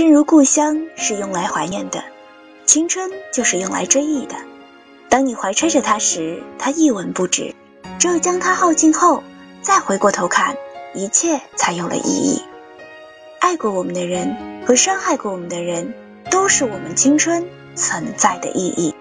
[0.00, 2.02] 正如故乡是用来怀念的
[2.64, 4.34] 青春就是用来追忆的。
[5.10, 7.54] 当你怀揣着它时它一文不值
[7.98, 9.22] 只有将它耗尽后
[9.60, 10.56] 再回过头看
[10.94, 12.42] 一切才有了意义。
[13.40, 15.92] 爱过我们的人和伤害过我们的人
[16.30, 18.94] 都是我们青春存在的意义。